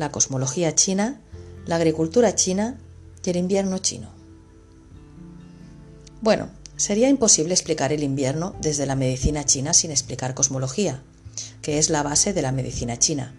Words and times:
la 0.00 0.10
cosmología 0.10 0.74
china, 0.74 1.20
la 1.66 1.76
agricultura 1.76 2.34
china 2.34 2.80
y 3.24 3.30
el 3.30 3.36
invierno 3.36 3.78
chino. 3.78 4.08
Bueno, 6.20 6.50
sería 6.76 7.08
imposible 7.08 7.54
explicar 7.54 7.92
el 7.92 8.02
invierno 8.02 8.56
desde 8.60 8.86
la 8.86 8.96
medicina 8.96 9.44
china 9.44 9.72
sin 9.74 9.90
explicar 9.90 10.34
cosmología, 10.34 11.02
que 11.62 11.78
es 11.78 11.90
la 11.90 12.02
base 12.02 12.32
de 12.32 12.42
la 12.42 12.50
medicina 12.50 12.98
china. 12.98 13.34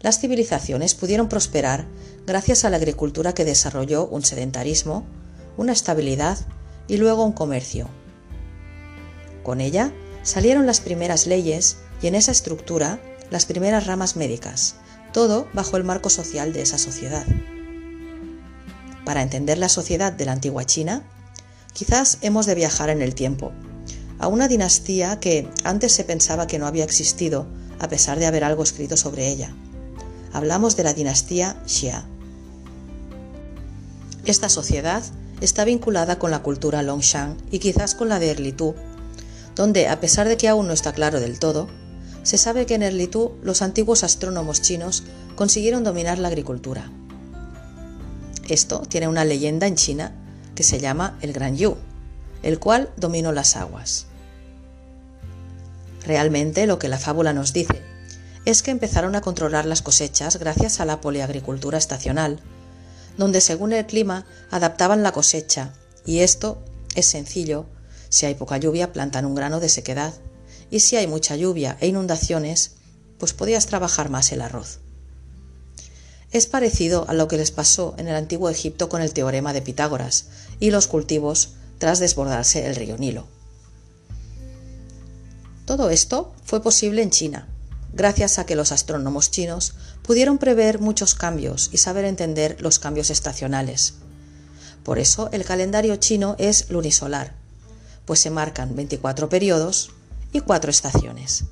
Las 0.00 0.20
civilizaciones 0.20 0.94
pudieron 0.94 1.28
prosperar 1.28 1.86
gracias 2.26 2.64
a 2.64 2.70
la 2.70 2.76
agricultura 2.76 3.34
que 3.34 3.44
desarrolló 3.44 4.06
un 4.06 4.22
sedentarismo, 4.22 5.04
una 5.56 5.72
estabilidad 5.72 6.38
y 6.88 6.96
luego 6.96 7.24
un 7.24 7.32
comercio. 7.32 7.88
Con 9.42 9.60
ella 9.60 9.92
salieron 10.22 10.66
las 10.66 10.80
primeras 10.80 11.26
leyes 11.26 11.78
y 12.02 12.06
en 12.06 12.14
esa 12.14 12.32
estructura 12.32 13.00
las 13.30 13.46
primeras 13.46 13.86
ramas 13.86 14.16
médicas, 14.16 14.76
todo 15.14 15.48
bajo 15.54 15.76
el 15.76 15.84
marco 15.84 16.10
social 16.10 16.52
de 16.52 16.60
esa 16.60 16.76
sociedad. 16.76 17.24
Para 19.06 19.22
entender 19.22 19.58
la 19.58 19.68
sociedad 19.68 20.12
de 20.12 20.24
la 20.24 20.32
antigua 20.32 20.66
China, 20.66 21.04
quizás 21.72 22.18
hemos 22.20 22.46
de 22.46 22.56
viajar 22.56 22.90
en 22.90 23.00
el 23.00 23.14
tiempo, 23.14 23.52
a 24.18 24.26
una 24.26 24.48
dinastía 24.48 25.20
que 25.20 25.48
antes 25.62 25.92
se 25.92 26.02
pensaba 26.02 26.48
que 26.48 26.58
no 26.58 26.66
había 26.66 26.82
existido 26.82 27.46
a 27.78 27.88
pesar 27.88 28.18
de 28.18 28.26
haber 28.26 28.42
algo 28.42 28.64
escrito 28.64 28.96
sobre 28.96 29.28
ella. 29.28 29.54
Hablamos 30.32 30.76
de 30.76 30.82
la 30.82 30.94
dinastía 30.94 31.62
Xia. 31.64 32.04
Esta 34.24 34.48
sociedad 34.48 35.04
está 35.40 35.64
vinculada 35.64 36.18
con 36.18 36.32
la 36.32 36.42
cultura 36.42 36.82
Longshan 36.82 37.36
y 37.52 37.60
quizás 37.60 37.94
con 37.94 38.08
la 38.08 38.18
de 38.18 38.32
Erlitu, 38.32 38.74
donde, 39.54 39.86
a 39.86 40.00
pesar 40.00 40.26
de 40.26 40.36
que 40.36 40.48
aún 40.48 40.66
no 40.66 40.72
está 40.72 40.92
claro 40.92 41.20
del 41.20 41.38
todo, 41.38 41.68
se 42.24 42.38
sabe 42.38 42.66
que 42.66 42.74
en 42.74 42.82
Erlitu 42.82 43.36
los 43.42 43.62
antiguos 43.62 44.02
astrónomos 44.02 44.60
chinos 44.60 45.04
consiguieron 45.36 45.84
dominar 45.84 46.18
la 46.18 46.28
agricultura. 46.28 46.90
Esto 48.48 48.80
tiene 48.80 49.08
una 49.08 49.24
leyenda 49.24 49.66
en 49.66 49.76
China 49.76 50.12
que 50.54 50.62
se 50.62 50.80
llama 50.80 51.18
el 51.20 51.32
Gran 51.32 51.56
Yu, 51.56 51.76
el 52.42 52.58
cual 52.58 52.90
dominó 52.96 53.30
las 53.30 53.56
aguas. 53.56 54.06
Realmente 56.06 56.66
lo 56.66 56.78
que 56.78 56.88
la 56.88 56.98
fábula 56.98 57.32
nos 57.32 57.52
dice 57.52 57.80
es 58.44 58.62
que 58.62 58.70
empezaron 58.70 59.16
a 59.16 59.20
controlar 59.20 59.64
las 59.64 59.82
cosechas 59.82 60.38
gracias 60.38 60.80
a 60.80 60.84
la 60.84 61.00
poliagricultura 61.00 61.78
estacional, 61.78 62.40
donde 63.16 63.40
según 63.40 63.72
el 63.72 63.86
clima 63.86 64.26
adaptaban 64.50 65.02
la 65.02 65.12
cosecha, 65.12 65.72
y 66.04 66.18
esto 66.18 66.62
es 66.94 67.06
sencillo, 67.06 67.66
si 68.08 68.26
hay 68.26 68.34
poca 68.34 68.58
lluvia 68.58 68.92
plantan 68.92 69.24
un 69.24 69.34
grano 69.34 69.60
de 69.60 69.68
sequedad, 69.68 70.12
y 70.70 70.80
si 70.80 70.96
hay 70.96 71.06
mucha 71.06 71.36
lluvia 71.36 71.76
e 71.80 71.86
inundaciones, 71.86 72.72
pues 73.18 73.32
podías 73.32 73.66
trabajar 73.66 74.10
más 74.10 74.32
el 74.32 74.40
arroz. 74.40 74.80
Es 76.30 76.46
parecido 76.46 77.06
a 77.08 77.14
lo 77.14 77.28
que 77.28 77.36
les 77.36 77.52
pasó 77.52 77.94
en 77.96 78.08
el 78.08 78.16
antiguo 78.16 78.50
Egipto 78.50 78.88
con 78.88 79.00
el 79.00 79.12
teorema 79.12 79.52
de 79.52 79.62
Pitágoras 79.62 80.26
y 80.58 80.70
los 80.70 80.88
cultivos 80.88 81.50
tras 81.78 82.00
desbordarse 82.00 82.66
el 82.66 82.74
río 82.74 82.98
Nilo. 82.98 83.26
Todo 85.64 85.90
esto 85.90 86.34
fue 86.44 86.62
posible 86.62 87.02
en 87.02 87.10
China, 87.10 87.48
gracias 87.92 88.38
a 88.38 88.46
que 88.46 88.56
los 88.56 88.72
astrónomos 88.72 89.30
chinos 89.30 89.74
pudieron 90.02 90.38
prever 90.38 90.80
muchos 90.80 91.14
cambios 91.14 91.70
y 91.72 91.78
saber 91.78 92.04
entender 92.04 92.60
los 92.60 92.78
cambios 92.78 93.10
estacionales. 93.10 93.94
Por 94.82 94.98
eso 94.98 95.30
el 95.32 95.44
calendario 95.44 95.96
chino 95.96 96.36
es 96.38 96.68
lunisolar, 96.68 97.34
pues 98.04 98.20
se 98.20 98.30
marcan 98.30 98.76
24 98.76 99.28
periodos 99.28 99.92
y 100.34 100.40
4 100.40 100.70
estaciones. 100.70 101.44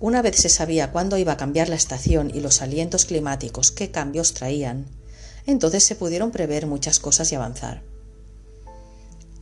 Una 0.00 0.22
vez 0.22 0.36
se 0.36 0.48
sabía 0.48 0.90
cuándo 0.90 1.16
iba 1.18 1.32
a 1.32 1.36
cambiar 1.36 1.68
la 1.68 1.76
estación 1.76 2.32
y 2.34 2.40
los 2.40 2.62
alientos 2.62 3.04
climáticos 3.04 3.70
qué 3.70 3.92
cambios 3.92 4.34
traían, 4.34 4.86
entonces 5.46 5.84
se 5.84 5.94
pudieron 5.94 6.32
prever 6.32 6.66
muchas 6.66 6.98
cosas 6.98 7.30
y 7.30 7.36
avanzar. 7.36 7.82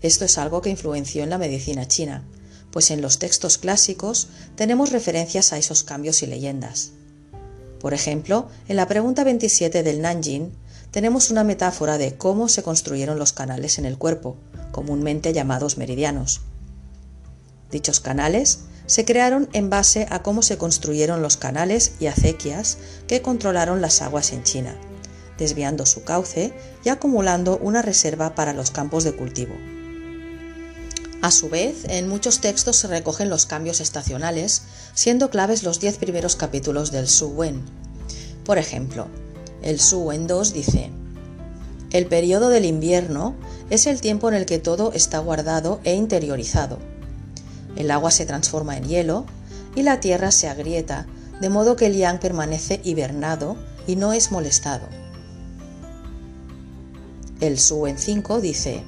Esto 0.03 0.27
es 0.27 0.37
algo 0.37 0.61
que 0.61 0.69
influenció 0.69 1.25
en 1.25 1.31
la 1.31 1.39
medicina 1.39 1.89
china, 1.89 2.23
pues 2.71 2.91
en 2.91 3.01
los 3.01 3.19
textos 3.19 3.57
clásicos 3.57 4.29
tenemos 4.55 4.93
referencias 4.93 5.55
a 5.55 5.59
esos 5.59 5.85
cambios 5.85 6.23
y 6.23 6.27
leyendas. 6.27 6.93
Por 7.81 7.95
ejemplo, 7.95 8.49
en 8.69 8.77
la 8.77 8.87
pregunta 8.87 9.25
27 9.25 9.83
del 9.83 10.03
Nanjing 10.03 10.53
tenemos 10.91 11.31
una 11.31 11.45
metáfora 11.45 11.97
de 11.97 12.15
cómo 12.19 12.51
se 12.51 12.63
construyeron 12.63 13.19
los 13.19 13.33
canales 13.33 13.79
en 13.79 13.87
el 13.87 13.97
cuerpo, 13.97 14.37
comúnmente 14.71 15.33
llamados 15.33 15.79
meridianos. 15.79 16.43
Dichos 17.71 18.01
canales 18.01 18.61
se 18.87 19.05
crearon 19.05 19.51
en 19.53 19.69
base 19.69 20.07
a 20.09 20.23
cómo 20.23 20.41
se 20.41 20.57
construyeron 20.57 21.21
los 21.21 21.37
canales 21.37 21.93
y 22.01 22.07
acequias 22.07 22.79
que 23.07 23.21
controlaron 23.21 23.83
las 23.83 24.01
aguas 24.01 24.33
en 24.33 24.43
China, 24.43 24.75
desviando 25.37 25.85
su 25.85 26.03
cauce 26.03 26.55
y 26.83 26.89
acumulando 26.89 27.59
una 27.59 27.83
reserva 27.83 28.35
para 28.35 28.55
los 28.55 28.71
campos 28.71 29.05
de 29.05 29.15
cultivo. 29.15 29.55
A 31.21 31.31
su 31.31 31.51
vez, 31.51 31.85
en 31.89 32.09
muchos 32.09 32.41
textos 32.41 32.77
se 32.77 32.87
recogen 32.87 33.29
los 33.29 33.45
cambios 33.45 33.81
estacionales, 33.81 34.63
siendo 34.95 35.29
claves 35.29 35.63
los 35.63 35.81
diez 35.81 35.99
primeros 35.99 36.37
capítulos 36.37 36.91
del 36.91 37.09
Su 37.09 37.29
Wen. 37.29 37.63
Por 38.45 38.57
ejemplo, 38.57 39.09
el 39.61 39.81
Su 39.81 39.99
Wen 39.99 40.27
2 40.27 40.55
dice: 40.55 40.91
El 41.91 42.07
periodo 42.07 42.49
del 42.49 42.65
invierno 42.65 43.35
es 43.69 43.87
el 43.87 44.01
tiempo 44.01 44.29
en 44.29 44.35
el 44.35 44.47
que 44.47 44.59
todo 44.59 44.93
está 44.93 45.19
guardado 45.19 45.81
e 45.85 45.95
interiorizado 45.95 46.79
el 47.79 47.93
agua 47.93 48.11
se 48.11 48.27
transforma 48.27 48.77
en 48.77 48.89
hielo 48.89 49.25
y 49.77 49.83
la 49.83 50.01
tierra 50.01 50.33
se 50.33 50.49
agrieta, 50.49 51.07
de 51.41 51.49
modo 51.49 51.77
que 51.77 51.87
el 51.87 51.95
yang 51.95 52.19
permanece 52.19 52.81
hibernado 52.83 53.57
y 53.87 53.95
no 53.95 54.13
es 54.13 54.33
molestado. 54.33 54.87
El 57.41 57.61
Su 57.61 57.87
en 57.87 57.97
5 57.97 58.41
dice, 58.41 58.83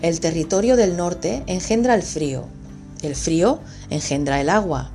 el 0.00 0.20
territorio 0.20 0.76
del 0.76 0.96
norte 0.96 1.42
engendra 1.48 1.96
el 1.96 2.04
frío, 2.04 2.44
el 3.02 3.16
frío 3.16 3.58
engendra 3.90 4.40
el 4.40 4.48
agua, 4.48 4.92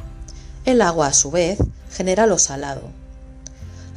el 0.64 0.82
agua 0.82 1.08
a 1.08 1.14
su 1.14 1.30
vez 1.30 1.60
genera 1.92 2.26
lo 2.26 2.38
salado. 2.38 2.84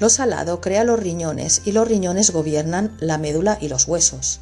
Lo 0.00 0.08
salado 0.08 0.60
crea 0.60 0.82
los 0.82 0.98
riñones 0.98 1.62
y 1.64 1.70
los 1.70 1.86
riñones 1.86 2.32
gobiernan 2.32 2.96
la 2.98 3.18
médula 3.18 3.56
y 3.60 3.68
los 3.68 3.86
huesos, 3.86 4.40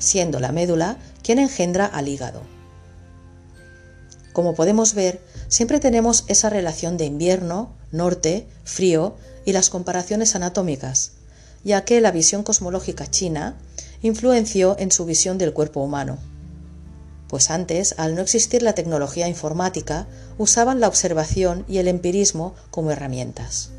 siendo 0.00 0.40
la 0.40 0.50
médula 0.50 0.96
quien 1.22 1.38
engendra 1.38 1.86
al 1.86 2.08
hígado. 2.08 2.51
Como 4.32 4.54
podemos 4.54 4.94
ver, 4.94 5.20
siempre 5.48 5.80
tenemos 5.80 6.24
esa 6.28 6.48
relación 6.48 6.96
de 6.96 7.04
invierno, 7.04 7.74
norte, 7.90 8.46
frío 8.64 9.14
y 9.44 9.52
las 9.52 9.70
comparaciones 9.70 10.34
anatómicas, 10.34 11.12
ya 11.64 11.84
que 11.84 12.00
la 12.00 12.10
visión 12.10 12.42
cosmológica 12.42 13.06
china 13.06 13.56
influenció 14.00 14.76
en 14.78 14.90
su 14.90 15.04
visión 15.04 15.38
del 15.38 15.52
cuerpo 15.52 15.80
humano. 15.80 16.18
Pues 17.28 17.50
antes, 17.50 17.94
al 17.98 18.14
no 18.14 18.22
existir 18.22 18.62
la 18.62 18.74
tecnología 18.74 19.28
informática, 19.28 20.06
usaban 20.38 20.80
la 20.80 20.88
observación 20.88 21.64
y 21.68 21.78
el 21.78 21.88
empirismo 21.88 22.54
como 22.70 22.90
herramientas. 22.90 23.70